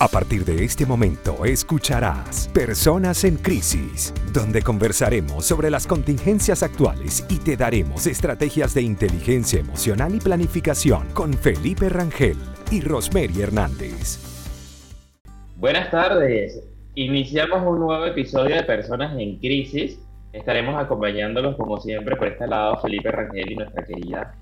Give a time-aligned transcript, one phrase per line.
[0.00, 7.26] A partir de este momento escucharás Personas en Crisis, donde conversaremos sobre las contingencias actuales
[7.28, 12.36] y te daremos estrategias de inteligencia emocional y planificación con Felipe Rangel
[12.70, 14.20] y Rosemary Hernández.
[15.56, 16.62] Buenas tardes,
[16.94, 19.98] iniciamos un nuevo episodio de Personas en Crisis.
[20.32, 24.32] Estaremos acompañándolos como siempre por este lado Felipe Rangel y nuestra querida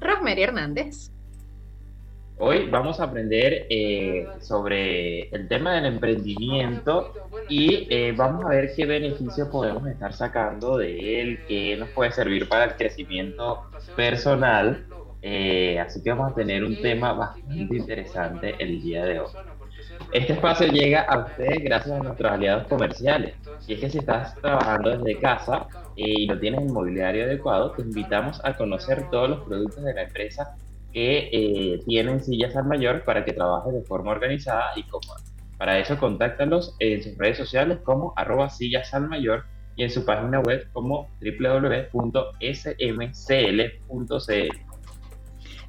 [0.00, 1.10] Rosemary Hernández.
[2.42, 7.12] Hoy vamos a aprender eh, sobre el tema del emprendimiento
[7.50, 12.12] y eh, vamos a ver qué beneficios podemos estar sacando de él, qué nos puede
[12.12, 13.64] servir para el crecimiento
[13.94, 14.86] personal.
[15.20, 19.32] Eh, así que vamos a tener un tema bastante interesante el día de hoy.
[20.10, 23.34] Este espacio llega a ustedes gracias a nuestros aliados comerciales.
[23.66, 27.82] Y es que si estás trabajando desde casa y no tienes el mobiliario adecuado, te
[27.82, 30.56] invitamos a conocer todos los productos de la empresa
[30.92, 35.20] que eh, tienen sillas al mayor para que trabajes de forma organizada y cómoda.
[35.58, 39.44] Para eso, contáctalos en sus redes sociales como arroba sillas al mayor
[39.76, 42.00] y en su página web como www.smcl.cl.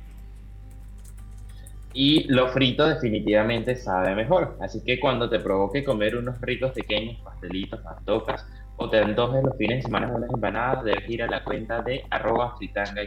[1.92, 4.56] y lo frito definitivamente sabe mejor.
[4.60, 8.46] Así que cuando te provoque comer unos ricos pequeños pastelitos, tocas
[8.76, 12.04] o te antojes los fines de semana unas empanadas, debes ir a la cuenta de
[12.10, 13.02] arroba fritanga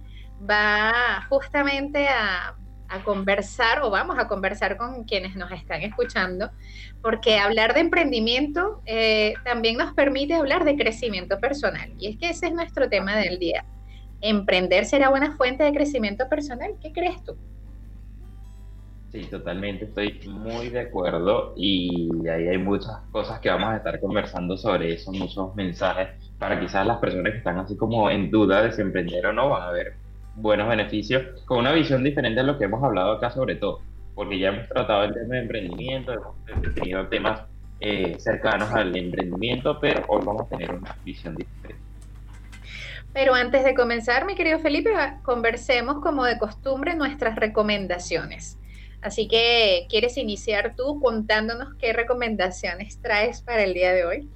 [0.48, 2.56] va justamente a
[2.92, 6.52] a conversar o vamos a conversar con quienes nos están escuchando,
[7.02, 11.94] porque hablar de emprendimiento eh, también nos permite hablar de crecimiento personal.
[11.98, 13.66] Y es que ese es nuestro tema del día.
[14.20, 16.72] ¿Emprender será buena fuente de crecimiento personal?
[16.82, 17.36] ¿Qué crees tú?
[19.12, 24.00] Sí, totalmente, estoy muy de acuerdo y ahí hay muchas cosas que vamos a estar
[24.00, 26.10] conversando sobre eso, muchos mensajes
[26.40, 29.50] para quizás las personas que están así como en duda de si emprender o no
[29.50, 29.96] van a ver
[30.36, 33.82] buenos beneficios con una visión diferente a lo que hemos hablado acá sobre todo,
[34.16, 37.42] porque ya hemos tratado el tema de emprendimiento, hemos tenido temas
[37.80, 41.82] eh, cercanos al emprendimiento, pero hoy vamos a tener una visión diferente.
[43.14, 44.92] Pero antes de comenzar, mi querido Felipe,
[45.24, 48.58] conversemos como de costumbre nuestras recomendaciones.
[49.02, 54.30] Así que, ¿quieres iniciar tú contándonos qué recomendaciones traes para el día de hoy?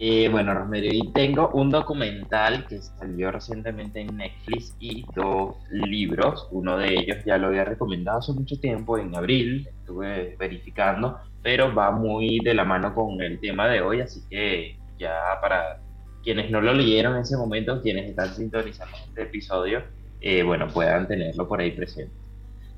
[0.00, 6.48] Eh, bueno, Rosemary, y tengo un documental que salió recientemente en Netflix y dos libros.
[6.50, 11.72] Uno de ellos ya lo había recomendado hace mucho tiempo, en abril, estuve verificando, pero
[11.72, 15.80] va muy de la mano con el tema de hoy, así que ya para
[16.24, 19.82] quienes no lo leyeron en ese momento, quienes están sintonizando este episodio,
[20.20, 22.12] eh, bueno, puedan tenerlo por ahí presente.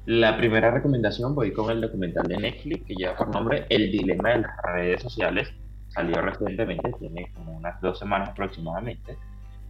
[0.05, 4.31] La primera recomendación voy con el documental de Netflix que lleva por nombre El dilema
[4.31, 5.53] de las redes sociales
[5.97, 9.17] salió recientemente, tiene como unas dos semanas aproximadamente.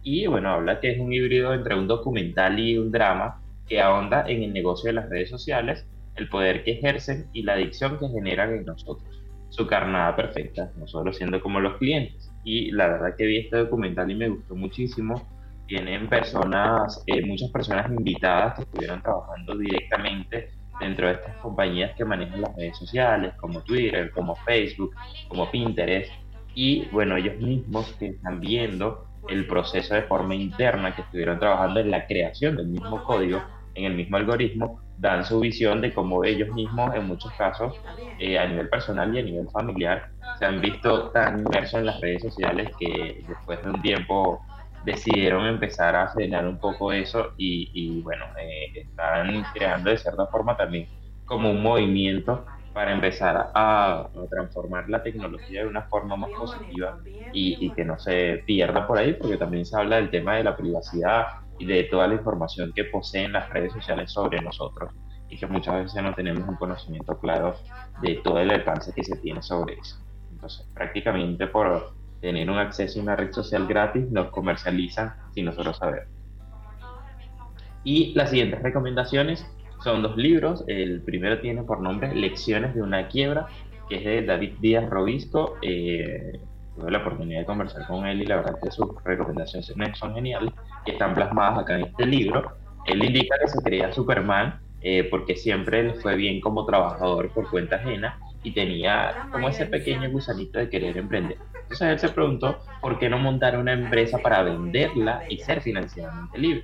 [0.03, 4.25] Y bueno, habla que es un híbrido entre un documental y un drama que ahonda
[4.27, 8.09] en el negocio de las redes sociales, el poder que ejercen y la adicción que
[8.09, 9.07] generan en nosotros.
[9.49, 12.29] Su carnada perfecta, nosotros siendo como los clientes.
[12.43, 15.25] Y la verdad que vi este documental y me gustó muchísimo.
[15.67, 22.05] Tienen personas, eh, muchas personas invitadas que estuvieron trabajando directamente dentro de estas compañías que
[22.05, 24.95] manejan las redes sociales, como Twitter, como Facebook,
[25.27, 26.11] como Pinterest,
[26.53, 31.79] y bueno, ellos mismos que están viendo el proceso de forma interna, que estuvieron trabajando
[31.79, 33.41] en la creación del mismo código,
[33.75, 37.75] en el mismo algoritmo, dan su visión de cómo ellos mismos, en muchos casos,
[38.19, 40.09] eh, a nivel personal y a nivel familiar,
[40.39, 44.41] se han visto tan inmersos en las redes sociales que después de un tiempo
[44.87, 50.55] decidieron empezar a frenar un poco eso y, bueno, eh, están creando de cierta forma
[50.55, 50.87] también
[51.25, 56.99] como un movimiento para empezar a, transformar la tecnología de una forma más positiva
[57.33, 60.45] y, y, que no se pierda por ahí, porque también se habla del tema de
[60.45, 61.25] la privacidad
[61.59, 64.93] y de toda la información que poseen las redes sociales sobre nosotros
[65.27, 67.55] y que muchas veces no tenemos un conocimiento claro
[68.01, 69.97] de todo el alcance que se tiene sobre eso.
[70.31, 75.77] Entonces, prácticamente por tener un acceso a una red social gratis, nos comercializan sin nosotros
[75.77, 76.07] saber.
[77.83, 79.45] Y las siguientes recomendaciones
[79.83, 80.63] son dos libros.
[80.67, 83.47] El primero tiene por nombre Lecciones de una quiebra,
[83.89, 85.55] que es de David Díaz Robisco.
[85.61, 86.39] Eh,
[86.75, 89.67] tuve la oportunidad de conversar con él y la verdad que sus recomendaciones
[89.97, 90.53] son geniales
[90.85, 92.51] y están plasmadas acá en este libro.
[92.85, 97.49] Él indica que se creía Superman eh, porque siempre le fue bien como trabajador por
[97.49, 101.37] cuenta ajena y tenía como ese pequeño gusanito de querer emprender.
[101.67, 106.37] Entonces él se preguntó por qué no montar una empresa para venderla y ser financieramente
[106.37, 106.63] libre.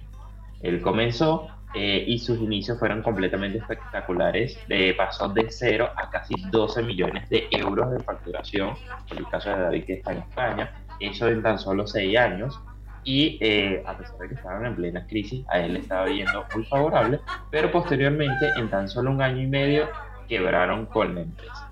[0.62, 4.58] Él comenzó eh, y sus inicios fueron completamente espectaculares.
[4.70, 8.76] De, pasó de cero a casi 12 millones de euros de facturación,
[9.12, 10.72] en el caso de David que está en España,
[11.02, 12.58] eso en tan solo 6 años.
[13.04, 16.46] Y eh, a pesar de que estaban en plena crisis, a él le estaba yendo
[16.56, 17.20] muy favorable,
[17.52, 19.90] pero posteriormente, en tan solo un año y medio,
[20.30, 21.63] quebraron con la empresa.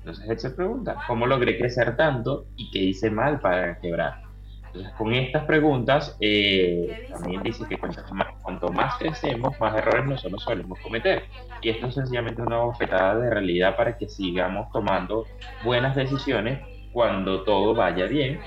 [0.00, 4.22] Entonces él se pregunta, ¿cómo logré crecer tanto y qué hice mal para quebrar?
[4.66, 10.78] Entonces con estas preguntas eh, también dice que cuanto más, crecemos, más errores nosotros solemos
[10.80, 11.24] cometer.
[11.60, 15.26] Y esto es sencillamente una bofetada de realidad para que sigamos tomando
[15.64, 16.60] buenas decisiones
[16.92, 18.40] cuando todo vaya bien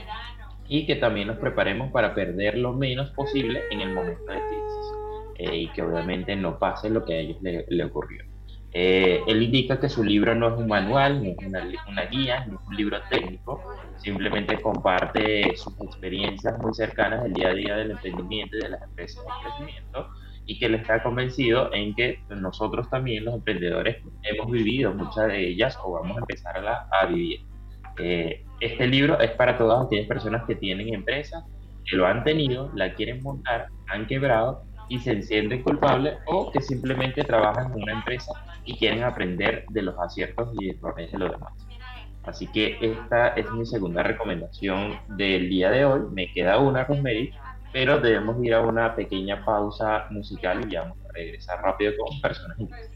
[0.68, 4.94] y que también nos preparemos para perder lo menos posible en el momento de crisis
[5.36, 8.33] eh, y que obviamente no pase lo que a ellos le ocurrió.
[8.76, 11.38] Eh, él indica que su libro no es un manual, no es
[11.88, 13.62] una, guía, no es un libro técnico,
[13.98, 18.82] simplemente comparte sus experiencias muy cercanas del día a día del emprendimiento y de las
[18.82, 20.10] empresas de crecimiento
[20.46, 25.50] y que él está convencido en que nosotros también los emprendedores hemos vivido muchas de
[25.50, 27.42] ellas o vamos a empezar a, a vivir.
[28.00, 31.44] Eh, este libro es para todas aquellas personas que tienen empresas,
[31.86, 36.62] que lo han tenido, la quieren montar, han quebrado y se sienten culpables o que
[36.62, 38.32] simplemente trabajan en una empresa
[38.64, 41.52] y quieren aprender de los aciertos y errores de los demás.
[42.26, 46.02] Así que esta es mi segunda recomendación del día de hoy.
[46.12, 47.34] Me queda una, Rosemary,
[47.72, 52.60] pero debemos ir a una pequeña pausa musical y vamos a regresar rápido con personas
[52.60, 52.92] en crisis.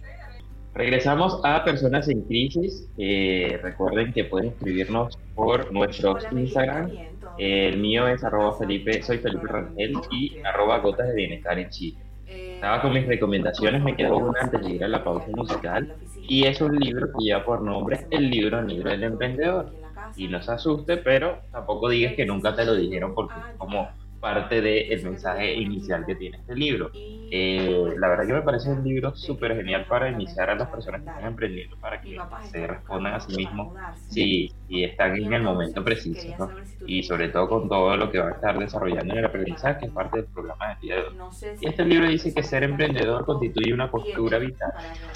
[0.75, 2.87] Regresamos a Personas en Crisis.
[2.99, 6.91] Eh, recuerden que pueden escribirnos por nuestros Instagram.
[7.37, 11.97] El mío es arroba Felipe, soy Felipe Rangel y arroba Gotas de Bienestar en Chile.
[12.25, 15.95] Estaba con mis recomendaciones, me quedó una antes de ir a la pausa musical
[16.27, 19.71] y es un libro que lleva por nombre El libro negro del emprendedor.
[20.15, 23.87] Y no se asuste, pero tampoco digas que nunca te lo dijeron porque como
[24.19, 26.91] parte del mensaje inicial que tiene este libro.
[26.93, 31.01] Eh, la verdad que me parece un libro súper genial para iniciar a las personas
[31.01, 32.17] que están emprendiendo, para que
[32.49, 33.75] se respondan a sí mismos
[34.09, 36.49] si, están en el momento preciso.
[36.85, 39.85] Y sobre todo con todo lo que va a estar desarrollando en el aprendizaje, que
[39.87, 41.15] es parte del programa de de hoy.
[41.59, 44.71] Y este libro dice que ser emprendedor constituye una postura vital,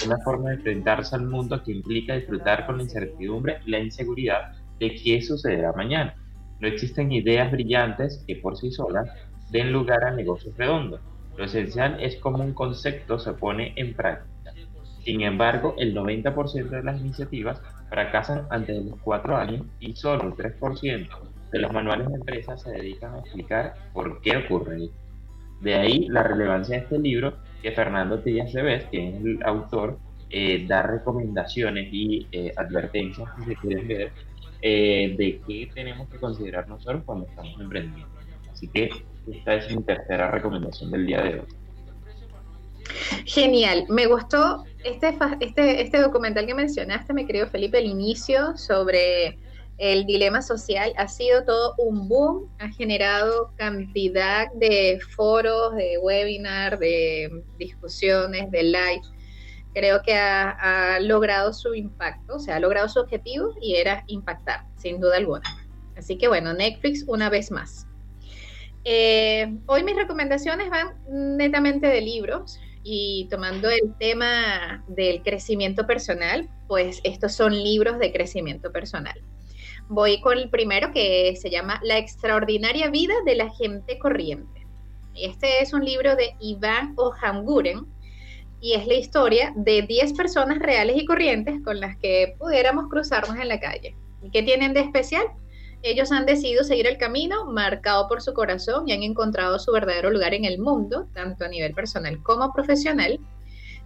[0.06, 4.54] una forma de enfrentarse al mundo que implica disfrutar con la incertidumbre y la inseguridad
[4.80, 6.16] de qué sucederá mañana
[6.62, 9.10] no existen ideas brillantes que por sí solas
[9.50, 11.02] den lugar a negocios redondos.
[11.36, 14.54] Lo esencial es cómo un concepto se pone en práctica.
[15.04, 20.24] Sin embargo, el 90% de las iniciativas fracasan antes de los cuatro años y solo
[20.24, 21.10] el 3%
[21.52, 24.96] de los manuales de empresas se dedican a explicar por qué ocurre esto.
[25.62, 29.98] De ahí la relevancia de este libro que Fernando Tías Cebes, que es el autor,
[30.30, 34.12] eh, da recomendaciones y eh, advertencias, si se quieren ver,
[34.62, 38.08] eh, de qué tenemos que considerar nosotros cuando estamos emprendiendo.
[38.52, 38.90] Así que
[39.32, 41.48] esta es mi tercera recomendación del día de hoy.
[43.26, 49.38] Genial, me gustó este, este, este documental que mencionaste, me creo Felipe, el inicio sobre
[49.78, 56.80] el dilema social ha sido todo un boom, ha generado cantidad de foros, de webinars,
[56.80, 59.02] de discusiones, de live
[59.74, 64.66] creo que ha, logrado su impacto, o sea, ha logrado su objetivo y era impactar,
[64.78, 65.44] sin duda alguna.
[65.98, 67.88] Así que bueno, Netflix una vez más.
[68.84, 72.60] Eh, hoy mis recomendaciones van netamente de libros.
[72.84, 79.22] y tomando el tema del crecimiento personal, pues estos son libros de crecimiento personal.
[79.88, 84.66] Voy con el primero que se llama La extraordinaria vida de la gente corriente.
[85.14, 87.86] Este es un libro de Iván Ohamguren
[88.62, 93.36] y es la historia de 10 personas reales y corrientes con las que pudiéramos cruzarnos
[93.38, 93.96] en la calle.
[94.22, 95.26] ¿Y qué tienen de especial?
[95.82, 100.12] Ellos han decidido seguir el camino marcado por su corazón y han encontrado su verdadero
[100.12, 103.20] lugar en el mundo, tanto a nivel personal como profesional.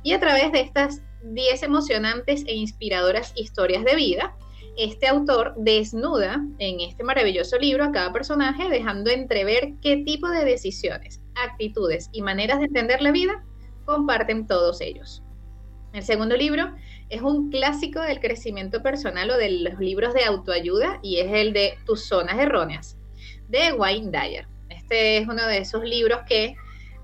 [0.03, 4.35] Y a través de estas 10 emocionantes e inspiradoras historias de vida,
[4.77, 10.43] este autor desnuda en este maravilloso libro a cada personaje, dejando entrever qué tipo de
[10.43, 13.41] decisiones, actitudes y maneras de entender la vida
[13.85, 15.23] comparten todos ellos.
[15.93, 16.75] El segundo libro
[17.09, 21.53] es un clásico del crecimiento personal o de los libros de autoayuda y es el
[21.53, 22.97] de Tus zonas erróneas,
[23.47, 24.47] de Wayne Dyer.
[24.69, 26.55] Este es uno de esos libros que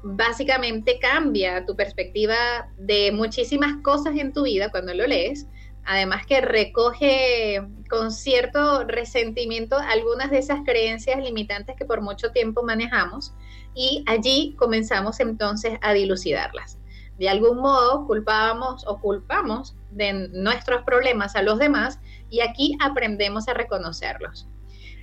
[0.04, 5.48] básicamente cambia tu perspectiva de muchísimas cosas en tu vida cuando lo lees.
[5.86, 12.62] Además que recoge con cierto resentimiento algunas de esas creencias limitantes que por mucho tiempo
[12.64, 13.34] manejamos
[13.74, 16.78] y allí comenzamos entonces a dilucidarlas
[17.22, 22.00] de algún modo culpábamos o culpamos de nuestros problemas a los demás
[22.32, 24.48] y aquí aprendemos a reconocerlos.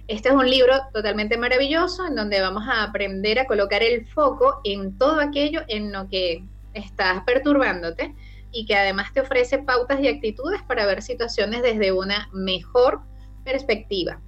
[0.09, 4.61] Este es un libro totalmente maravilloso en donde vamos a aprender a colocar el foco
[4.65, 6.45] en todo aquello en lo que
[6.75, 8.17] estás perturbándote
[8.51, 13.01] y que además te ofrece pautas y actitudes para ver situaciones desde una mejor
[13.45, 14.21] perspectiva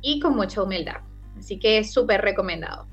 [0.00, 1.02] y con mucha humildad.
[1.38, 2.88] Así que es súper recomendado.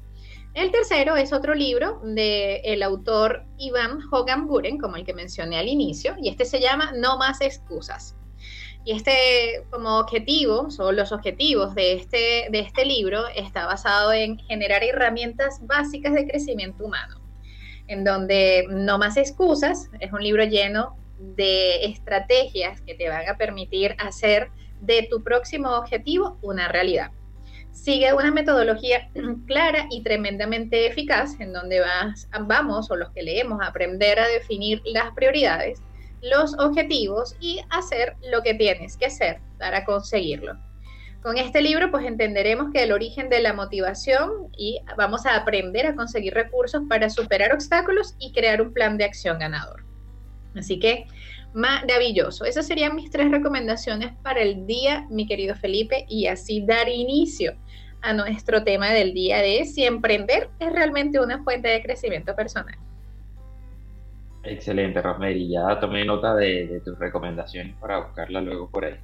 [0.60, 5.70] El tercero es otro libro del autor Ivan Hogan Buren, como el que mencioné al
[5.70, 8.18] inicio, y este se llama No más excusas.
[8.84, 14.38] Y este como objetivo, o los objetivos de este, de este libro, está basado en
[14.38, 17.22] generar herramientas básicas de crecimiento humano,
[17.88, 23.38] en donde No más excusas es un libro lleno de estrategias que te van a
[23.38, 24.50] permitir hacer
[24.82, 27.12] de tu próximo objetivo una realidad
[27.84, 29.10] sigue una metodología
[29.48, 34.28] clara y tremendamente eficaz en donde vas, vamos o los que leemos a aprender a
[34.28, 35.82] definir las prioridades,
[36.22, 40.58] los objetivos y hacer lo que tienes que hacer para conseguirlo.
[41.22, 45.86] Con este libro pues entenderemos que el origen de la motivación y vamos a aprender
[45.88, 49.86] a conseguir recursos para superar obstáculos y crear un plan de acción ganador.
[50.56, 51.06] Así que
[51.54, 52.46] maravilloso.
[52.46, 57.54] Esas serían mis tres recomendaciones para el día, mi querido Felipe, y así dar inicio
[58.02, 62.76] a nuestro tema del día de si emprender es realmente una fuente de crecimiento personal.
[64.44, 65.50] Excelente, Rosemary.
[65.50, 68.96] Ya tomé nota de, tus recomendaciones para buscarla luego por ahí.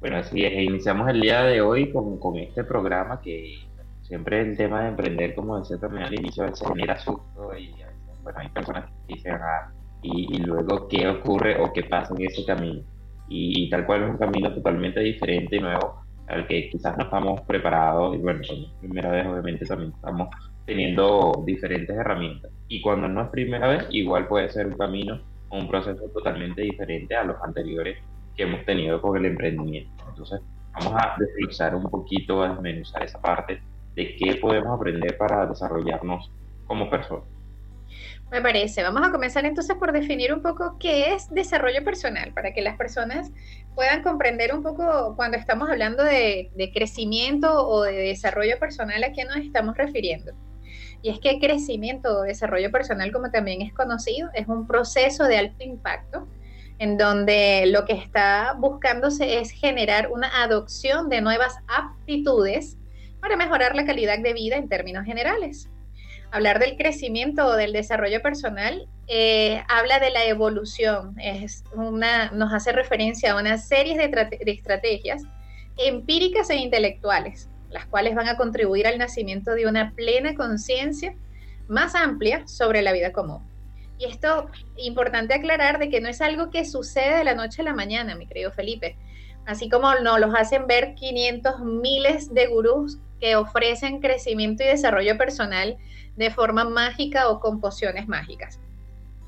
[0.00, 3.58] Bueno, así es, iniciamos el día de hoy con, con este programa que
[4.00, 7.74] siempre el tema de emprender, como decía también al inicio, a veces genera susto y
[8.22, 9.70] bueno, hay personas que dicen, ah,
[10.02, 12.82] y, luego qué ocurre o qué pasa en ese camino.
[13.28, 17.40] Y, tal cual es un camino totalmente diferente y nuevo al que quizás no estamos
[17.42, 18.14] preparados.
[18.14, 18.40] Y bueno,
[18.80, 20.28] primera vez obviamente también estamos
[20.66, 22.50] teniendo diferentes herramientas.
[22.68, 26.62] Y cuando no es primera vez, igual puede ser un camino o un proceso totalmente
[26.62, 27.98] diferente a los anteriores
[28.36, 29.90] que hemos tenido con el emprendimiento.
[30.08, 30.40] Entonces,
[30.72, 33.60] vamos a desglosar un poquito, a desmenuzar esa parte
[33.94, 36.30] de qué podemos aprender para desarrollarnos
[36.66, 37.24] como personas.
[38.30, 38.84] Me parece.
[38.84, 42.76] Vamos a comenzar entonces por definir un poco qué es desarrollo personal, para que las
[42.76, 43.32] personas
[43.74, 49.24] puedan comprender un poco cuando estamos hablando de, crecimiento o de desarrollo personal a qué
[49.24, 50.32] nos estamos refiriendo.
[51.02, 55.38] Y es que crecimiento o desarrollo personal, como también es conocido, es un proceso de
[55.38, 56.28] alto impacto
[56.78, 62.78] en donde lo que está buscándose es generar una adopción de nuevas aptitudes
[63.20, 65.68] para mejorar la calidad de vida en términos generales
[66.30, 72.72] hablar del crecimiento o del desarrollo personal eh, habla de la evolución, es nos hace
[72.72, 75.22] referencia a una serie de, de, estrategias
[75.76, 81.14] empíricas e intelectuales, las cuales van a contribuir al nacimiento de una plena conciencia
[81.68, 83.42] más amplia sobre la vida común.
[83.98, 87.64] Y esto, importante aclarar de que no es algo que sucede de la noche a
[87.64, 88.96] la mañana, mi querido Felipe.
[89.46, 95.16] Así como nos los hacen ver 500 miles de gurús que ofrecen crecimiento y desarrollo
[95.18, 95.76] personal
[96.16, 98.58] de forma mágica o con pociones mágicas.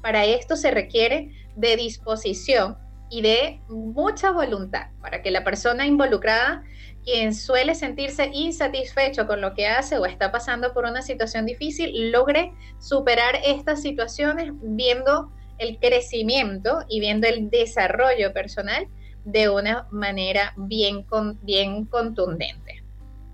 [0.01, 2.77] Para esto se requiere de disposición
[3.11, 6.65] y de mucha voluntad para que la persona involucrada,
[7.05, 12.11] quien suele sentirse insatisfecho con lo que hace o está pasando por una situación difícil,
[12.11, 18.89] logre superar estas situaciones viendo el crecimiento y viendo el desarrollo personal
[19.25, 21.07] de una manera bien,
[21.43, 22.82] bien contundente.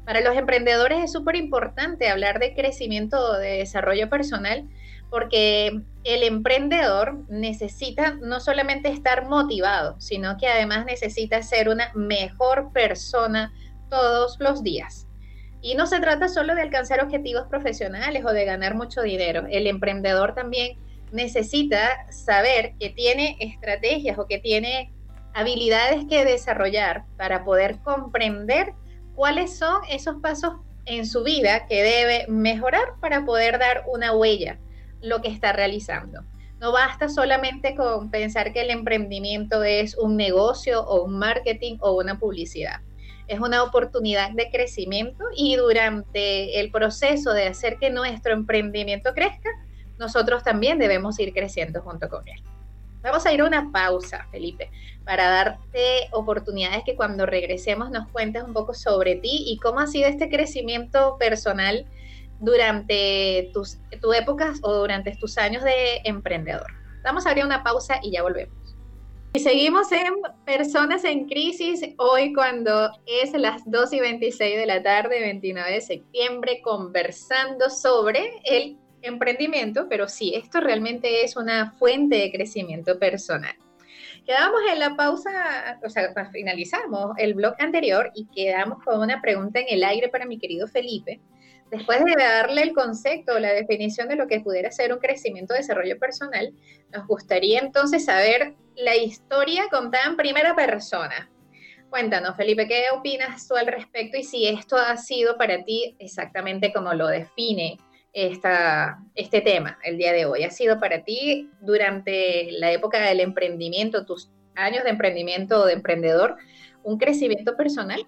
[0.09, 4.67] Para los emprendedores es súper importante hablar de crecimiento, de desarrollo personal,
[5.11, 12.73] porque el emprendedor necesita no solamente estar motivado, sino que además necesita ser una mejor
[12.73, 13.53] persona
[13.91, 15.07] todos los días.
[15.61, 19.45] Y no se trata solo de alcanzar objetivos profesionales o de ganar mucho dinero.
[19.51, 20.79] El emprendedor también
[21.13, 24.91] necesita saber que tiene estrategias o que tiene
[25.35, 28.73] habilidades que desarrollar para poder comprender
[29.19, 30.53] cuáles son esos pasos
[30.87, 34.61] en su vida que debe mejorar para poder dar una huella
[35.03, 36.23] lo que está realizando.
[36.61, 41.97] No basta solamente con pensar que el emprendimiento es un negocio o un marketing o
[41.97, 42.81] una publicidad.
[43.27, 49.51] Es una oportunidad de crecimiento y durante el proceso de hacer que nuestro emprendimiento crezca,
[49.99, 52.41] nosotros también debemos ir creciendo junto con él.
[53.03, 54.71] Vamos a ir a una pausa, Felipe,
[55.05, 59.87] para darte oportunidades que cuando regresemos nos cuentes un poco sobre ti y cómo ha
[59.87, 61.87] sido este crecimiento personal
[62.41, 66.67] durante tus, tu épocas o durante tus años de emprendedor.
[67.05, 68.55] Vamos a abrir una pausa y ya volvemos.
[69.35, 70.15] Y seguimos en
[70.47, 75.81] Personas en Crisis, hoy cuando es las 2 y 26 de la tarde, 29 de
[75.81, 83.55] septiembre, conversando sobre el emprendimiento, pero sí, esto realmente es una fuente de crecimiento personal.
[84.25, 89.61] Quedamos en la pausa, o sea, finalizamos el blog anterior y quedamos con una pregunta
[89.61, 91.21] en el aire para mi querido Felipe.
[91.71, 95.99] Después de darle el concepto, la definición de lo que pudiera ser un crecimiento, desarrollo
[95.99, 96.53] personal,
[96.93, 101.31] nos gustaría entonces saber la historia contada en primera persona.
[101.91, 106.73] Cuéntanos, Felipe, ¿qué opinas tú al respecto y si esto ha sido para ti exactamente
[106.73, 107.79] como lo define
[108.27, 110.43] esta, este tema el día de hoy?
[110.43, 115.75] ¿Ha sido para ti durante la época del emprendimiento, tus años de emprendimiento o de
[115.75, 116.37] emprendedor,
[116.83, 118.01] un crecimiento personal?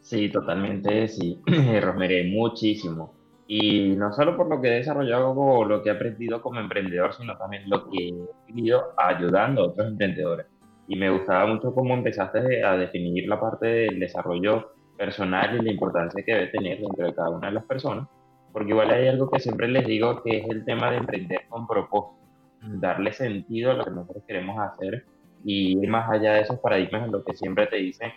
[0.00, 1.40] Sí, totalmente, sí,
[1.80, 3.14] Romeré muchísimo.
[3.46, 7.14] Y no solo por lo que he desarrollado o lo que he aprendido como emprendedor,
[7.14, 10.46] sino también lo que he vivido ayudando a otros emprendedores.
[10.88, 15.70] Y me gustaba mucho cómo empezaste a definir la parte del desarrollo personal y la
[15.70, 18.08] importancia que debe tener dentro de cada una de las personas
[18.52, 21.66] porque igual hay algo que siempre les digo que es el tema de emprender con
[21.66, 22.20] propósito,
[22.60, 25.04] darle sentido a lo que nosotros queremos hacer
[25.44, 28.12] y ir más allá de esos paradigmas en lo que siempre te dicen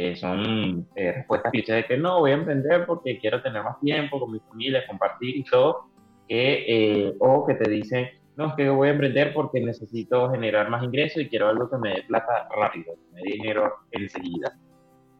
[0.00, 3.80] eh, son eh, respuestas clichés de que no, voy a emprender porque quiero tener más
[3.80, 5.86] tiempo con mi familia, compartir y todo,
[6.28, 10.84] eh, o que te dicen, no, es que voy a emprender porque necesito generar más
[10.84, 14.56] ingresos y quiero algo que me dé plata rápido, que me dé dinero enseguida.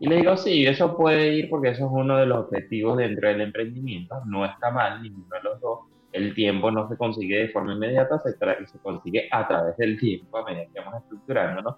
[0.00, 3.28] Y le digo, sí, eso puede ir porque eso es uno de los objetivos dentro
[3.28, 4.16] del emprendimiento.
[4.26, 5.80] No está mal ninguno de los dos.
[6.12, 10.38] El tiempo no se consigue de forma inmediata, se, se consigue a través del tiempo,
[10.38, 11.76] a medida que vamos estructurándonos.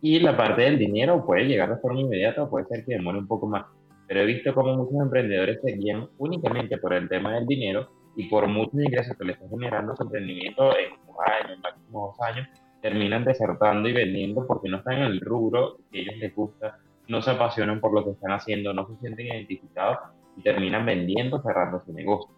[0.00, 3.18] Y la parte del dinero puede llegar de forma inmediata o puede ser que demore
[3.18, 3.66] un poco más.
[4.06, 8.28] Pero he visto cómo muchos emprendedores se guían únicamente por el tema del dinero y
[8.28, 12.26] por muchos ingresos que les está generando su emprendimiento en un año, en máximo dos
[12.26, 12.48] años,
[12.80, 16.78] terminan desertando y vendiendo porque no están en el rubro que a ellos les gusta
[17.08, 19.98] no se apasionan por lo que están haciendo, no se sienten identificados
[20.36, 22.30] y terminan vendiendo, cerrando su negocio.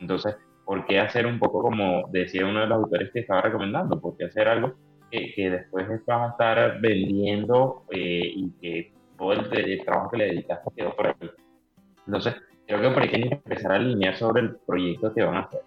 [0.00, 4.00] Entonces, ¿por qué hacer un poco como decía uno de los autores que estaba recomendando?
[4.00, 4.74] ¿Por qué hacer algo
[5.10, 10.70] que, después vas a estar vendiendo eh, y que todo el, trabajo que le dedicaste
[10.76, 11.30] quedó por ahí?
[12.06, 12.34] Entonces,
[12.66, 15.60] creo que por ahí que empezar a alinear sobre el proyecto que van a hacer.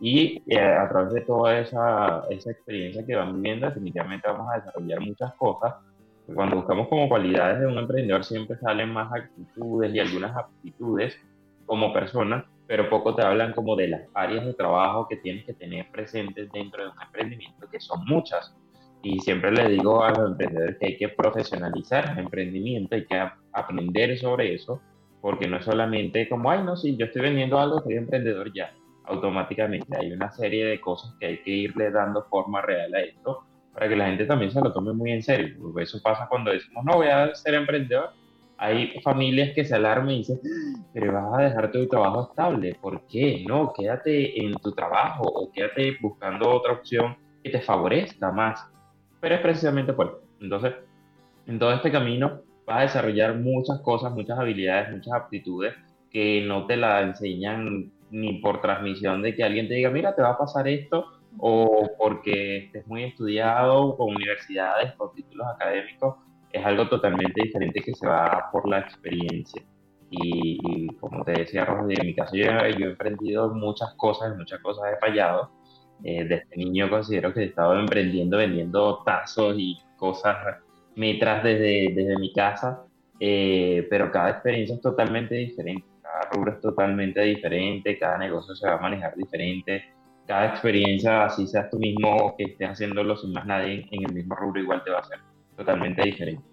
[0.00, 4.60] Y eh, a través de toda esa, esa experiencia que van viviendo, definitivamente vamos a
[4.60, 5.74] desarrollar muchas cosas
[6.26, 11.16] cuando buscamos como cualidades de un emprendedor siempre salen más actitudes y algunas aptitudes
[11.66, 15.54] como persona, pero poco te hablan como de las áreas de trabajo que tienes que
[15.54, 18.54] tener presentes dentro de un emprendimiento, que son muchas.
[19.02, 23.28] Y siempre le digo a los emprendedores que hay que profesionalizar el emprendimiento, hay que
[23.52, 24.80] aprender sobre eso,
[25.20, 28.72] porque no es solamente como, ay, no, si yo estoy vendiendo algo, soy emprendedor ya.
[29.04, 33.44] Automáticamente hay una serie de cosas que hay que irle dando forma real a esto
[33.72, 35.56] para que la gente también se lo tome muy en serio.
[35.78, 38.10] Eso pasa cuando decimos, no, voy a ser emprendedor.
[38.58, 40.40] Hay familias que se alarman y dicen,
[40.92, 42.76] pero vas a dejar tu trabajo estable.
[42.80, 43.44] ¿Por qué?
[43.48, 48.68] No, quédate en tu trabajo o quédate buscando otra opción que te favorezca más.
[49.20, 50.20] Pero es precisamente por eso.
[50.40, 50.74] Entonces,
[51.46, 55.74] en todo este camino vas a desarrollar muchas cosas, muchas habilidades, muchas aptitudes
[56.10, 60.22] que no te la enseñan ni por transmisión de que alguien te diga, mira, te
[60.22, 66.16] va a pasar esto o porque estés muy estudiado con universidades, con títulos académicos,
[66.52, 69.62] es algo totalmente diferente que se va por la experiencia.
[70.10, 74.92] Y, como te decía, Rosa, en mi caso yo, he emprendido muchas cosas, muchas cosas
[74.92, 75.52] he fallado.
[76.02, 80.36] Eh, desde niño considero que he estado emprendiendo, vendiendo tazos y cosas
[80.96, 82.84] metras desde, desde mi casa.
[83.20, 88.66] eh, pero cada experiencia es totalmente diferente, cada rubro es totalmente diferente, cada negocio se
[88.66, 89.84] va a manejar diferente,
[90.26, 94.34] cada experiencia, así seas tú mismo que estés haciéndolo sin más nadie en el mismo
[94.34, 95.18] rubro, igual te va a ser
[95.56, 96.44] totalmente diferente.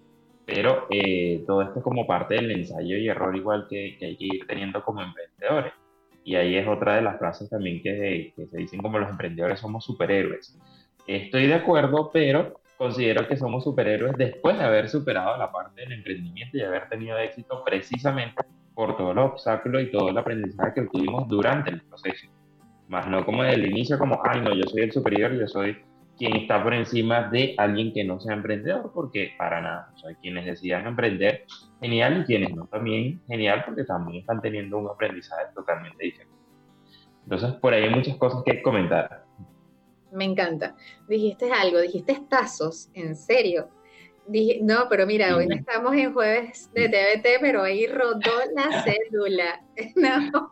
[0.44, 4.16] Pero eh, todo esto es como parte del ensayo y error igual que, que, hay
[4.16, 5.72] que ir teniendo como emprendedores.
[6.24, 9.60] Y ahí es otra de las frases también que, que se dicen como los emprendedores
[9.60, 10.58] somos superhéroes.
[11.06, 15.92] Estoy de acuerdo, pero considero que somos superhéroes después de haber superado la parte del
[15.92, 18.42] emprendimiento y haber tenido éxito precisamente
[18.74, 22.28] por todos los obstáculos y todo el aprendizaje que tuvimos durante el proceso.
[22.88, 25.76] Más no como desde el inicio, como, ay, no, yo soy el superior, yo soy
[26.16, 29.92] quien está por encima de alguien que no sea emprendedor, porque para nada.
[29.94, 31.44] O sea, quienes decidan emprender,
[31.80, 36.36] genial, y quienes no, también genial, porque también están teniendo un aprendizaje totalmente diferente.
[37.22, 39.24] Entonces, por ahí hay muchas cosas que comentar.
[40.10, 40.74] Me encanta.
[41.08, 43.68] Dijiste algo, dijiste tazos, en serio.
[44.28, 48.84] Dije, no, pero mira, hoy no estamos en jueves de TBT, pero ahí rodó la
[48.84, 49.64] cédula.
[49.94, 50.42] No,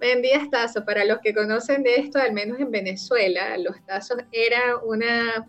[0.00, 0.84] vendías tazos.
[0.84, 5.46] Para los que conocen de esto, al menos en Venezuela, los tazos era una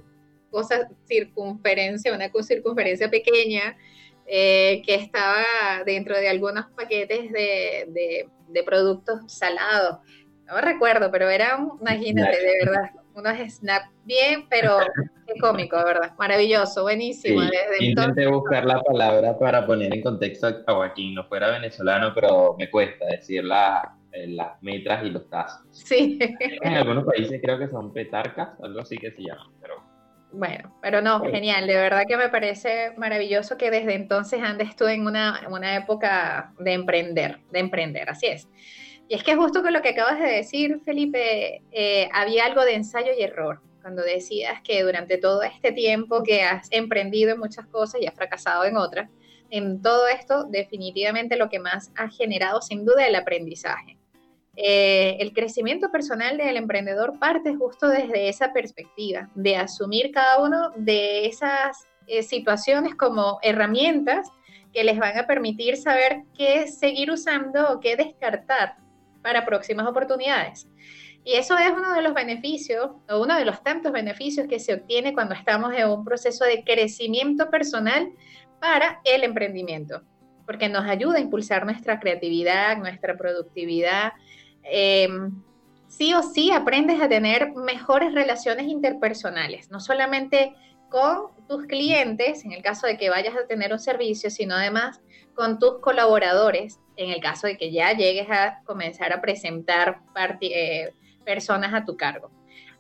[0.52, 3.78] cosa circunferencia, una circunferencia pequeña
[4.28, 5.44] eh, que estaba
[5.86, 10.00] dentro de algunos paquetes de, de productos salados.
[10.46, 14.78] No recuerdo, pero era, imagínate, de verdad, unos snaps bien, pero
[15.28, 16.14] qué cómico, de verdad.
[16.18, 17.42] Maravilloso, buenísimo.
[17.80, 22.70] intenté buscar la palabra para poner en contexto a Joaquín, no fuera venezolano, pero me
[22.70, 23.44] cuesta decir
[24.12, 25.62] eh, las metras y los tazos.
[25.72, 26.20] Sí.
[26.40, 29.84] En algunos países creo que son petarcas, algo así que se llaman, pero...
[30.36, 34.88] Bueno, pero no, genial, de verdad que me parece maravilloso que desde entonces andes tú
[34.88, 38.50] en una, una época de emprender, de emprender, así es.
[39.14, 42.74] Y es que justo con lo que acabas de decir, Felipe, eh, había algo de
[42.74, 43.62] ensayo y error.
[43.84, 48.16] Cuando decías que durante todo este tiempo que has emprendido en muchas cosas y has
[48.16, 49.12] fracasado en otras,
[49.52, 54.00] en todo esto definitivamente lo que más ha generado sin duda el aprendizaje.
[54.56, 60.72] Eh, el crecimiento personal del emprendedor parte justo desde esa perspectiva, de asumir cada uno
[60.76, 64.28] de esas eh, situaciones como herramientas
[64.74, 68.82] que les van a permitir saber qué seguir usando o qué descartar
[69.24, 70.68] para próximas oportunidades.
[71.26, 74.74] Y eso es uno de los beneficios, o uno de los tantos beneficios que se
[74.74, 78.12] obtiene cuando estamos en un proceso de crecimiento personal
[78.60, 80.02] para el emprendimiento,
[80.46, 84.14] porque nos ayuda a impulsar nuestra creatividad, nuestra productividad.
[84.64, 85.32] Em,
[85.88, 90.54] sí o sí aprendes a tener mejores relaciones interpersonales, no solamente
[90.90, 95.02] con tus clientes, en el caso de que vayas a tener un servicio, sino además
[95.34, 100.00] con tus colaboradores, en el caso de que ya llegues a comenzar a presentar
[100.42, 100.92] eh,
[101.26, 102.32] personas a tu cargo.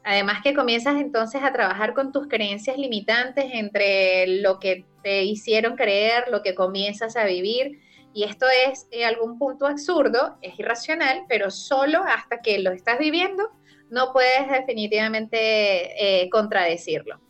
[0.03, 5.75] Además que comienzas entonces a trabajar con tus creencias limitantes entre lo que te hicieron
[5.75, 7.79] creer, lo que comienzas a vivir.
[8.13, 13.49] Y esto es algún punto absurdo, es irracional, pero solo hasta que lo estás viviendo
[13.89, 17.22] no puedes definitivamente eh, contradecirlo.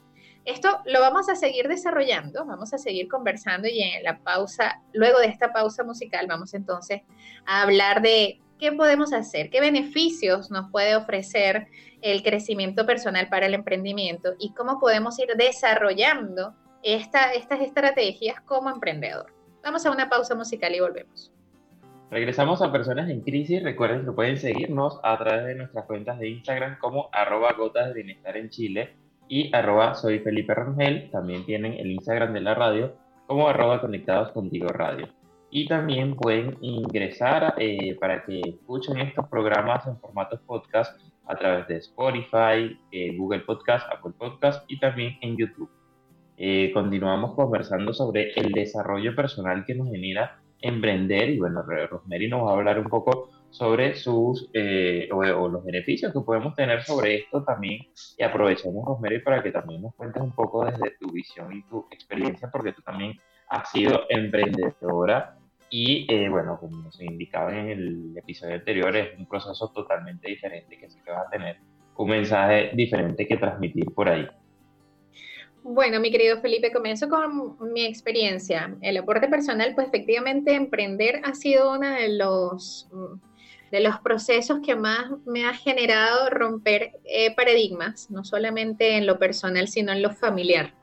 [0.45, 5.19] Esto lo vamos a seguir desarrollando, vamos a seguir conversando y en la pausa, luego
[5.19, 7.01] de esta pausa musical, vamos entonces
[7.45, 11.67] a hablar de qué podemos hacer, qué beneficios nos puede ofrecer
[12.01, 16.53] el crecimiento personal para el emprendimiento y cómo podemos ir desarrollando
[16.84, 19.34] estas estrategias como emprendedor.
[19.63, 21.32] Vamos a una pausa musical y volvemos.
[22.12, 23.63] Regresamos a Personas en Crisis.
[23.63, 27.93] Recuerden que pueden seguirnos a través de nuestras cuentas de Instagram como arroba gotas de
[27.93, 29.03] bienestar en Chile
[29.34, 31.10] y arroba soy Felipe Rangel.
[31.10, 32.93] También tienen el Instagram de la radio
[33.26, 35.08] como arroba conectados contigo radio.
[35.50, 41.67] Y también pueden ingresar eh, para que escuchen estos programas en formato podcast a través
[41.67, 45.72] de Spotify, eh, Google Podcast, Apple Podcast y también en YouTube.
[46.38, 52.46] Eh, continuamos conversando sobre el desarrollo personal que nos genera emprender y bueno, Rosemary nos
[52.46, 57.18] va a hablar un poco sobre sus eh, o, los beneficios que podemos tener sobre
[57.18, 57.82] esto también
[58.18, 61.86] y aprovechemos Rosemary para que también nos cuentes un poco desde tu visión y tu
[61.92, 63.13] experiencia porque tú también
[63.50, 65.38] has sido emprendedora
[65.70, 70.76] y eh, bueno como se indicaba en el episodio anterior es un proceso totalmente diferente
[70.76, 71.58] que sí que vas a tener
[71.96, 74.28] un mensaje diferente que transmitir por ahí.
[75.62, 78.76] Bueno, mi querido Felipe, comienzo con mi experiencia.
[78.82, 82.89] El aporte personal, pues efectivamente emprender ha sido uno de los
[83.73, 89.17] de los procesos que más me ha generado romper eh, paradigmas, no solamente en lo
[89.17, 90.75] personal, sino en lo familiar.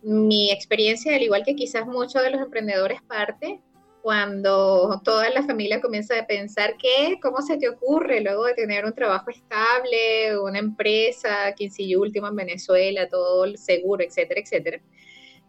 [0.00, 3.60] Mi experiencia, al igual que quizás muchos de los emprendedores, parte
[4.00, 8.86] cuando toda la familia comienza a pensar que, ¿cómo se te ocurre luego de tener
[8.86, 14.80] un trabajo estable, una empresa, quien sigue último en Venezuela, todo el seguro, etcétera, etcétera?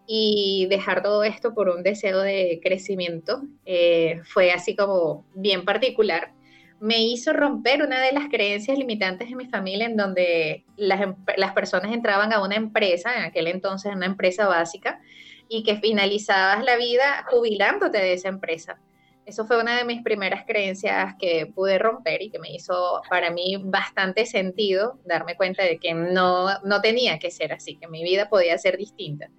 [0.08, 6.36] y dejar todo esto por un deseo de crecimiento eh, fue así como bien particular.
[6.80, 11.16] Me hizo romper una de las creencias limitantes de mi familia en donde las, em,
[11.38, 15.00] las personas entraban a una empresa, en aquel entonces una empresa básica,
[15.48, 18.80] y que finalizabas la vida jubilándote de esa empresa.
[19.26, 23.32] Eso fue una de mis primeras creencias que pude romper y que me hizo para
[23.32, 28.04] mí bastante sentido darme cuenta de que no, no tenía que ser así, que mi
[28.04, 29.30] vida podía ser distinta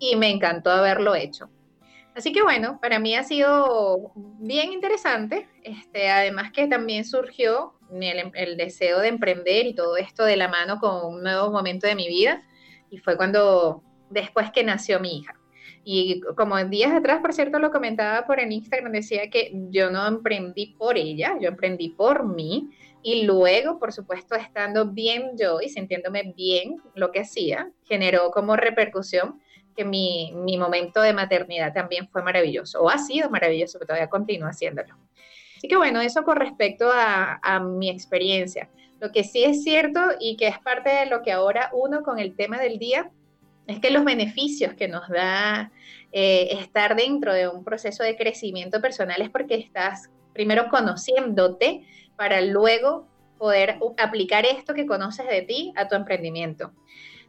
[0.00, 1.50] y me encantó haberlo hecho.
[2.18, 8.32] Así que bueno, para mí ha sido bien interesante, este, además que también surgió el,
[8.34, 11.94] el, deseo de emprender y todo esto de la mano con un nuevo momento de
[11.94, 12.42] mi vida
[12.90, 15.38] y fue cuando después que nació mi hija.
[15.84, 20.04] Y como días atrás, por cierto, lo comentaba por en Instagram, decía que yo no
[20.04, 22.68] emprendí por ella, yo emprendí por mí.
[23.00, 28.56] Y luego, por supuesto, estando bien yo y sintiéndome bien lo que hacía, generó como
[28.56, 29.40] repercusión
[29.78, 34.08] que mi, mi, momento de maternidad también fue maravilloso, o ha sido maravilloso, que todavía
[34.08, 34.96] continúa haciéndolo.
[35.56, 38.68] Así que bueno, eso con respecto a, mi experiencia.
[38.98, 42.18] Lo que sí es cierto y que es parte de lo que ahora uno con
[42.18, 43.08] el tema del día,
[43.68, 45.70] es que los beneficios que nos da
[46.10, 51.86] eh, estar dentro de un proceso de crecimiento personal es porque estás primero conociéndote
[52.16, 53.06] para luego
[53.38, 56.72] poder aplicar esto que conoces de ti a tu emprendimiento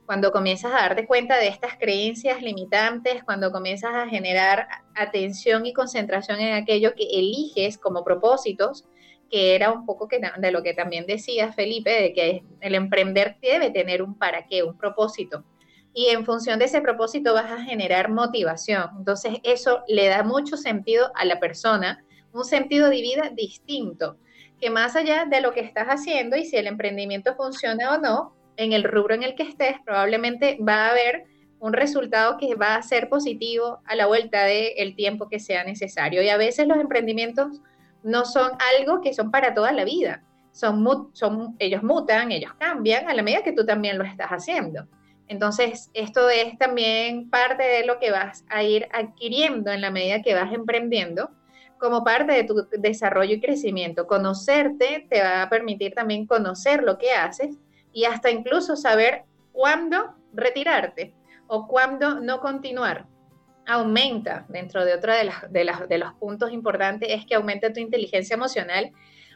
[0.09, 5.73] cuando comienzas a darte cuenta de estas creencias limitantes, cuando comienzas a generar atención y
[5.73, 8.85] concentración en aquello que eliges como propósitos,
[9.29, 13.69] que era un poco de lo que también decía Felipe, de que el emprender debe
[13.69, 15.43] tener un para qué, un propósito.
[15.93, 18.89] Y en función de ese propósito vas a generar motivación.
[18.97, 24.17] Entonces eso le da mucho sentido a la persona, un sentido de vida distinto,
[24.59, 28.38] que más allá de lo que estás haciendo y si el emprendimiento funciona o no,
[28.59, 31.23] en el rubro en el que estés, probablemente va a haber
[31.59, 36.21] un resultado que va a ser positivo a la vuelta del tiempo que sea necesario.
[36.21, 37.61] Y a veces los emprendimientos
[38.03, 40.23] no son algo que son para toda la vida.
[40.51, 44.87] Son, son, ellos mutan, ellos cambian a la medida que tú también lo estás haciendo.
[45.29, 50.21] Entonces, esto es también parte de lo que vas a ir adquiriendo en la medida
[50.21, 51.29] que vas emprendiendo
[51.77, 54.05] como parte de tu desarrollo y crecimiento.
[54.05, 57.57] Conocerte te va a permitir también conocer lo que haces
[57.93, 61.13] y hasta incluso saber cuándo retirarte
[61.47, 63.07] o cuándo no continuar.
[63.65, 67.73] Aumenta, dentro de otro de, las, de, las, de los puntos importantes, es que aumenta
[67.73, 68.91] tu inteligencia emocional,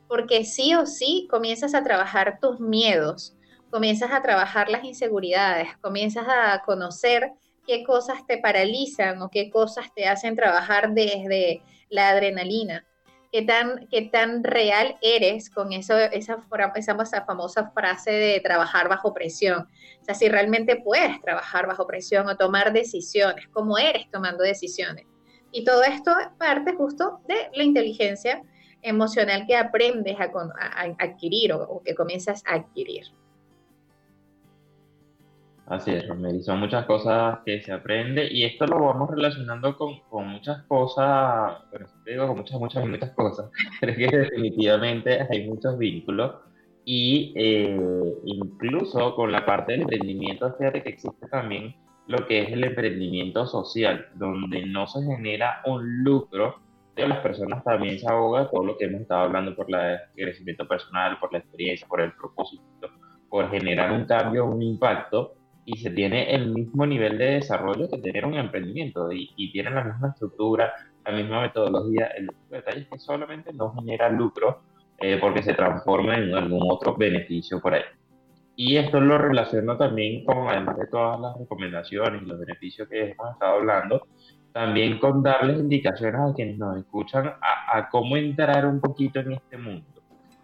[0.07, 3.35] porque sí o sí comienzas a trabajar tus miedos,
[3.69, 7.31] comienzas a trabajar las inseguridades, comienzas a conocer
[7.65, 12.85] qué cosas te paralizan o qué cosas te hacen trabajar desde la adrenalina
[13.33, 19.11] qué tan, qué tan real eres con eso, esa, esa famosa frase de trabajar bajo
[19.11, 19.67] presión.
[20.01, 25.07] O sea, si realmente puedes trabajar bajo presión o tomar decisiones, cómo eres tomando decisiones.
[25.51, 28.43] Y todo esto parte justo de la inteligencia
[28.83, 30.29] emocional que aprendes a,
[30.99, 33.05] adquirir o que comienzas a adquirir.
[35.67, 36.43] Así es, Rosemary.
[36.43, 41.63] Son muchas cosas que se aprende y esto lo vamos relacionando con, con muchas cosas,
[41.71, 43.49] pero digo con muchas, muchas, muchas cosas,
[43.81, 46.35] es que definitivamente hay muchos vínculos
[46.83, 51.75] y eh, incluso con la parte del emprendimiento, fíjate que existe también
[52.07, 56.59] lo que es el emprendimiento social, donde no se genera un lucro,
[56.93, 60.67] pero las personas también se ahogan por lo que hemos estado hablando, por el crecimiento
[60.67, 62.63] personal, por la experiencia, por el propósito,
[63.29, 67.99] por generar un cambio, un impacto y se tiene el mismo nivel de desarrollo que
[67.99, 70.73] tener un emprendimiento y, y tienen la misma estructura,
[71.05, 72.07] la misma metodología.
[72.07, 74.61] El detalle es que solamente no genera lucro
[74.99, 77.83] eh, porque se transforma en algún otro beneficio por ahí.
[78.55, 83.11] Y esto lo relaciono también con, además de todas las recomendaciones y los beneficios que
[83.11, 84.07] hemos estado hablando,
[84.51, 89.33] también con darles indicaciones a quienes nos escuchan a, a cómo entrar un poquito en
[89.33, 89.92] este mundo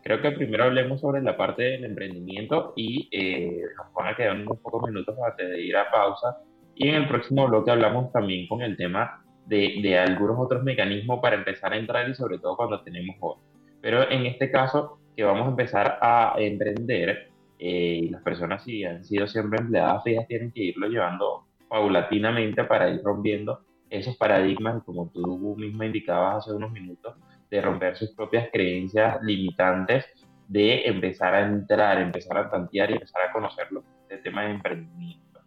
[0.09, 4.35] creo que primero hablemos sobre la parte del emprendimiento y eh, nos van a quedar
[4.35, 6.39] unos pocos minutos antes de ir a pausa.
[6.73, 11.19] Y en el próximo bloque hablamos también con el tema de, de algunos otros mecanismos
[11.21, 13.45] para empezar a entrar y sobre todo cuando tenemos jóvenes.
[13.81, 18.83] Pero en este caso, que vamos a empezar a emprender, eh, y las personas si
[18.85, 23.59] han sido siempre empleadas fijas tienen que irlo llevando paulatinamente para ir rompiendo
[23.91, 27.15] esos paradigmas, como tú misma indicabas hace unos minutos,
[27.49, 30.05] de romper sus propias creencias limitantes,
[30.47, 35.39] de empezar a entrar, empezar a tantear y empezar a conocerlo, el tema de emprendimiento.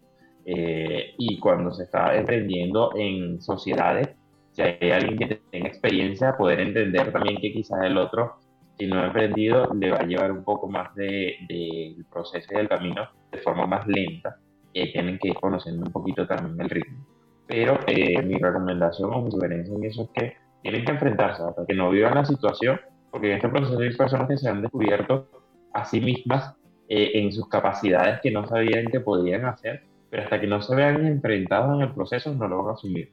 [0.45, 4.11] Eh, y cuando se está emprendiendo en sociedades,
[4.53, 8.37] si hay alguien que tenga experiencia, poder entender también que quizás el otro,
[8.79, 12.57] si no ha emprendido, le va a llevar un poco más del de, proceso y
[12.57, 14.37] del camino de forma más lenta
[14.73, 17.07] y tienen que ir conociendo un poquito también el ritmo.
[17.47, 21.67] pero eh, mi recomendación o mi sugerencia en eso es que tienen que enfrentarse hasta
[21.67, 25.29] que no vivan la situación, porque en este proceso hay personas que se han descubierto
[25.73, 26.55] a sí mismas
[26.89, 30.75] eh, en sus capacidades que no sabían que podían hacer, pero hasta que no se
[30.75, 33.13] vean enfrentados en el proceso no lo van a asumir.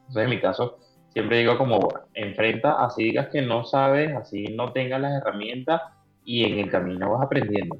[0.00, 0.78] Entonces, en mi caso,
[1.08, 5.82] siempre digo como, enfrenta, así digas que no sabes, así no tengas las herramientas
[6.24, 7.76] y en el camino vas aprendiendo.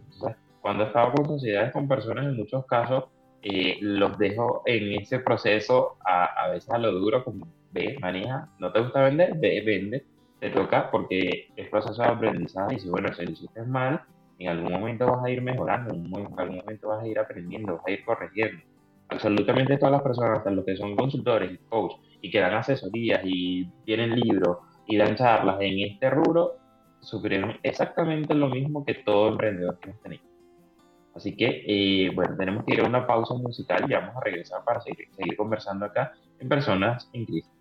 [0.61, 3.05] cuando he estado con sociedades, con personas, en muchos casos,
[3.43, 8.49] eh, los dejo en ese proceso a, a veces a lo duro, como ve, maneja,
[8.59, 10.05] no te gusta vender, ve, vende,
[10.41, 14.03] te toca porque es proceso de aprendizaje y si bueno, si lo hiciste mal,
[14.39, 16.07] en algún momento vas a ir mejorando, en
[16.39, 18.63] algún momento vas a ir aprendiendo, vas a ir corrigiendo.
[19.09, 23.21] Absolutamente todas las personas, hasta los que son consultores y coach y que dan asesorías
[23.25, 26.57] y tienen libros y dan charlas en este rubro,
[27.01, 30.25] sufrieron exactamente lo mismo que todo emprendedor que hemos tenido.
[31.15, 34.65] Así que, eh, bueno, tenemos que ir a una pausa musical y vamos a regresar
[34.65, 37.60] para seguir, seguir conversando acá en Personas en Crisis.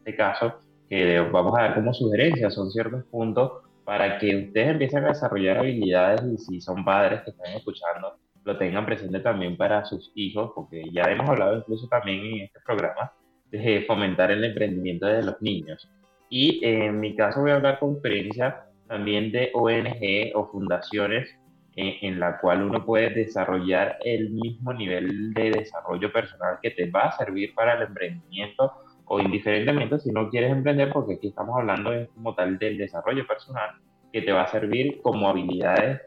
[0.08, 0.54] este caso,
[0.90, 5.58] que vamos a dar como sugerencias, son ciertos puntos para que ustedes empiecen a desarrollar
[5.58, 8.16] habilidades y si son padres que están escuchando,
[8.46, 12.60] lo tengan presente también para sus hijos, porque ya hemos hablado incluso también en este
[12.66, 13.12] programa
[13.52, 15.90] de fomentar el emprendimiento de los niños.
[16.30, 21.30] Y en mi caso voy a hablar con experiencia también de ONG o fundaciones
[21.76, 27.02] en, la cual uno puede desarrollar el mismo nivel de desarrollo personal que te va
[27.02, 28.72] a servir para el emprendimiento
[29.08, 33.72] o indiferentemente si no quieres emprender, porque aquí estamos hablando como tal del desarrollo personal,
[34.12, 36.02] que te va a servir como habilidades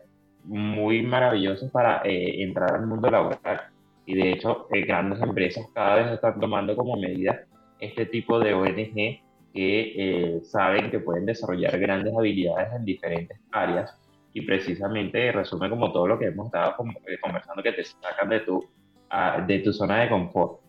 [0.44, 3.62] muy maravillosas para eh, entrar al mundo laboral.
[4.06, 7.44] Y de hecho, eh, grandes empresas cada vez están tomando como medida
[7.78, 9.20] este tipo de ONG
[9.52, 13.96] que eh, saben que pueden desarrollar grandes habilidades en diferentes áreas
[14.32, 18.40] y precisamente resume como todo lo que hemos estado eh, conversando que te sacan de
[18.40, 18.64] tu,
[19.10, 20.60] ah, de tu zona de confort.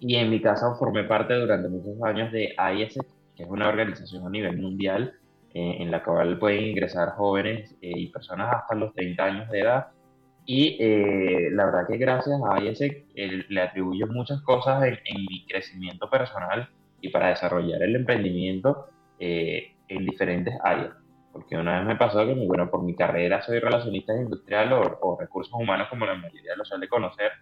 [0.00, 2.98] Y en mi caso formé parte durante muchos años de IS,
[3.36, 5.14] que es una organización a nivel mundial
[5.54, 9.88] eh, en la cual pueden ingresar jóvenes y personas hasta los 30 años de edad.
[10.46, 10.78] Y
[11.50, 16.70] la verdad que gracias a ISEC le atribuyo muchas cosas en, en mi crecimiento personal
[17.00, 20.92] y para desarrollar el emprendimiento eh, en diferentes áreas.
[21.32, 25.52] Porque una vez me pasó que, bueno, por mi carrera soy relacionista industrial o, recursos
[25.54, 27.32] humanos, como la mayoría lo suele conocer,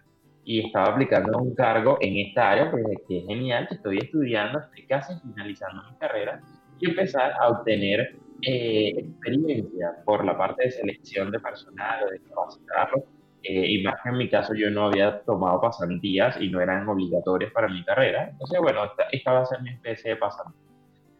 [0.47, 4.59] y estaba aplicando un cargo en esta área, porque que es genial, que estoy estudiando,
[4.59, 6.39] estoy casi finalizando mi carrera,
[6.79, 12.21] y empezar a obtener eh, experiencia por la parte de selección de personal o de
[12.21, 13.03] capacitarlo
[13.43, 16.87] eh, y más que en mi caso yo no había tomado pasantías y no eran
[16.87, 18.29] obligatorias para mi carrera.
[18.29, 18.81] Entonces, bueno,
[19.11, 20.61] esta, va a ser mi especie de pasantía.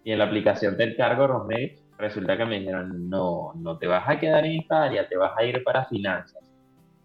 [0.05, 4.07] Y en la aplicación del cargo Rosemary, resulta que me dijeron, no, no te vas
[4.07, 6.46] a quedar en esta área, te vas a ir para finanzas.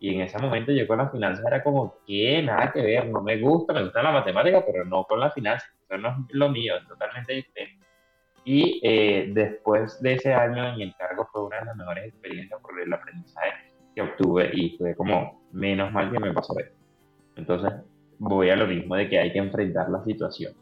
[0.03, 3.23] Y en ese momento yo con las finanzas era como, que nada que ver, no
[3.23, 6.49] me gusta, me gusta la matemática, pero no con las finanzas, eso no es lo
[6.49, 7.87] mío, es totalmente diferente.
[8.45, 12.61] Y eh, después de ese año en el cargo fue una de las mejores experiencias
[12.61, 13.53] por el aprendizaje
[13.95, 16.75] que obtuve y fue como, menos mal que me pasó esto.
[17.37, 17.73] Entonces,
[18.19, 20.53] voy a lo mismo de que hay que enfrentar la situación.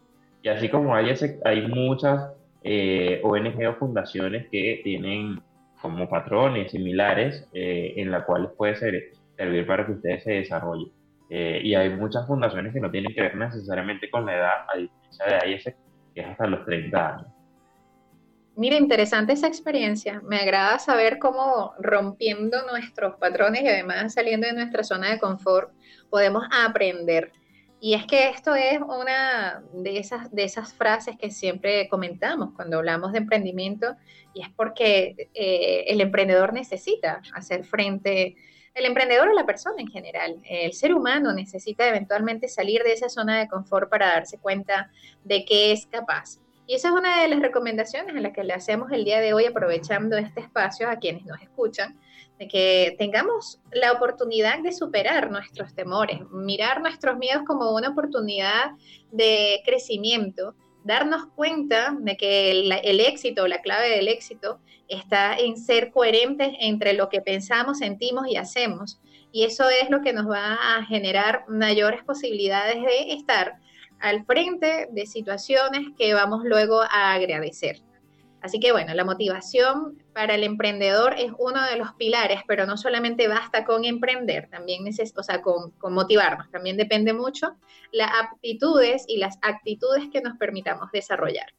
[0.42, 1.14] Y así como hay,
[1.46, 2.30] hay muchas
[2.62, 5.40] eh, ONG o fundaciones que tienen
[5.80, 10.92] como patrones similares eh, en la cual puede ser, servir para que ustedes se desarrollen.
[11.30, 14.76] Eh, y hay muchas fundaciones que no tienen que ver necesariamente con la edad, a
[14.76, 15.64] diferencia de AIS,
[16.14, 17.26] que es hasta los 30 años.
[18.56, 20.20] Mira, interesante esa experiencia.
[20.22, 25.72] Me agrada saber cómo rompiendo nuestros patrones y además saliendo de nuestra zona de confort
[26.10, 27.32] podemos aprender.
[27.80, 32.76] Y es que esto es una de esas, de esas frases que siempre comentamos cuando
[32.76, 33.96] hablamos de emprendimiento
[34.34, 38.36] y es porque eh, el emprendedor necesita hacer frente,
[38.74, 43.08] el emprendedor o la persona en general, el ser humano necesita eventualmente salir de esa
[43.08, 44.90] zona de confort para darse cuenta
[45.24, 46.38] de que es capaz.
[46.66, 49.34] Y esa es una de las recomendaciones en las que le hacemos el día de
[49.34, 51.98] hoy, aprovechando este espacio a quienes nos escuchan,
[52.38, 58.70] de que tengamos la oportunidad de superar nuestros temores, mirar nuestros miedos como una oportunidad
[59.10, 60.54] de crecimiento,
[60.84, 66.94] darnos cuenta de que el, éxito, la clave del éxito, está en ser coherentes entre
[66.94, 69.00] lo que pensamos, sentimos y hacemos
[69.32, 73.58] Y eso es lo que nos va a generar mayores posibilidades de estar
[74.00, 77.82] al frente de situaciones que vamos luego a agradecer.
[78.42, 82.76] Así que bueno, la motivación para el emprendedor es uno de los pilares, pero no
[82.76, 87.56] solamente basta con emprender, también neces o sea, con, con, motivarnos, también depende mucho
[87.92, 91.52] las aptitudes y las actitudes que nos permitamos desarrollar.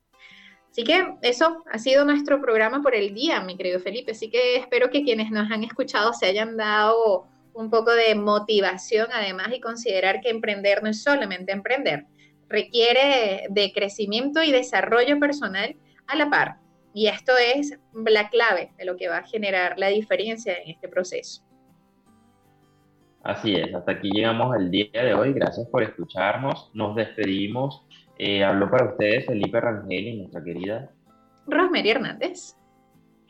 [0.72, 4.12] Así que eso ha sido nuestro programa por el día, mi querido Felipe.
[4.12, 9.08] Así que espero que quienes nos han escuchado se hayan dado un poco de motivación
[9.12, 12.06] además y considerar que emprender no es solamente emprender,
[12.48, 15.76] requiere de crecimiento y desarrollo personal
[16.08, 16.61] a la par.
[16.94, 20.88] Y esto es la clave de lo que va a generar la diferencia en este
[20.88, 21.44] proceso.
[23.24, 25.34] Así es, hasta aquí llegamos el día de hoy.
[25.34, 26.72] Gracias por escucharnos.
[26.74, 27.86] Nos despedimos.
[28.18, 30.92] Eh, habló para ustedes Felipe Rangel y nuestra querida
[31.48, 32.56] Rosemary Hernández.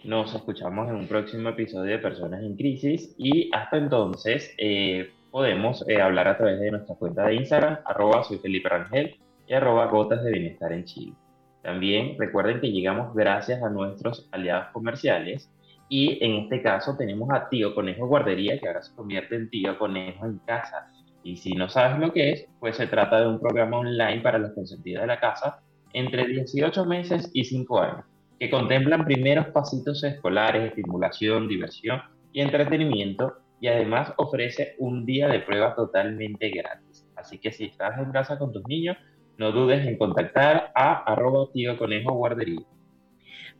[0.03, 5.85] Nos escuchamos en un próximo episodio de Personas en Crisis y hasta entonces eh, podemos
[5.87, 9.15] eh, hablar a través de nuestra cuenta de Instagram, arroba soy Felipe Rangel
[9.47, 11.13] y arroba gotas de bienestar en Chile.
[11.61, 15.51] También recuerden que llegamos gracias a nuestros aliados comerciales
[15.89, 19.77] y en este caso tenemos a Tío Conejo Guardería que ahora se convierte en Tío
[19.77, 20.87] Conejo en casa.
[21.23, 24.39] Y si no sabes lo que es, pues se trata de un programa online para
[24.39, 25.59] los consentidos de la casa
[25.93, 28.05] entre 18 meses y 5 años,
[28.39, 32.01] que contemplan primeros pasitos escolares, estimulación, diversión
[32.31, 37.07] y entretenimiento y además ofrece un día de prueba totalmente gratis.
[37.15, 38.97] Así que si estás en casa con tus niños,
[39.37, 42.61] no dudes en contactar a arroba tío conejo guardería.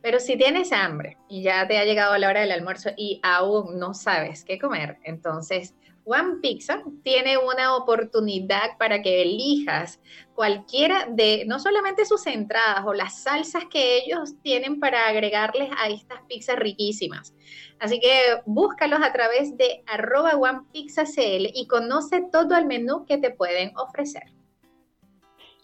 [0.02, 3.78] Pero si tienes hambre y ya te ha llegado la hora del almuerzo y aún
[3.78, 10.00] no sabes qué comer, entonces One Pizza tiene una oportunidad para que elijas
[10.34, 15.90] cualquiera de, no solamente sus entradas o las salsas que ellos tienen para agregarles a
[15.90, 17.36] estas pizzas riquísimas.
[17.80, 23.30] Así que búscalos a través de arroba OnePizzaCL y conoce todo el menú que te
[23.30, 24.24] pueden ofrecer.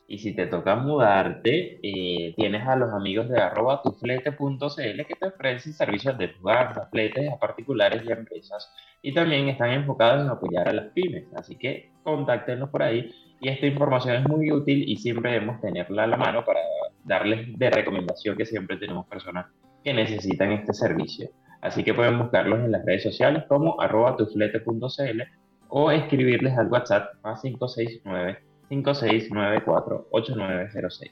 [0.10, 5.28] Y si te toca mudarte, eh, tienes a los amigos de arroba tuflete.cl que te
[5.28, 8.72] ofrecen servicios de lugar, fletes a particulares y empresas.
[9.01, 11.26] Y también están enfocados en apoyar a las pymes.
[11.36, 13.14] Así que contáctenos por ahí.
[13.41, 16.62] Y esta información es muy útil y siempre debemos tenerla a la mano para
[17.03, 19.47] darles de recomendación que siempre tenemos personas
[19.84, 21.30] que necesitan este servicio.
[21.62, 25.22] Así que pueden buscarlos en las redes sociales como arroba tuflete.cl
[25.68, 31.11] o escribirles al WhatsApp a 569 5694-8906.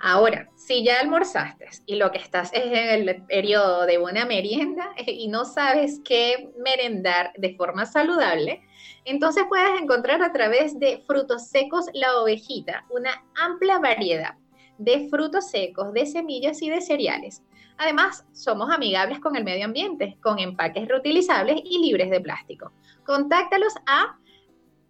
[0.00, 4.92] Ahora, si ya almorzaste y lo que estás es en el periodo de una merienda
[5.06, 8.62] y no sabes qué merendar de forma saludable,
[9.04, 14.34] entonces puedes encontrar a través de Frutos Secos La Ovejita una amplia variedad
[14.78, 17.42] de frutos secos, de semillas y de cereales.
[17.78, 22.72] Además, somos amigables con el medio ambiente, con empaques reutilizables y libres de plástico.
[23.04, 24.18] Contáctalos a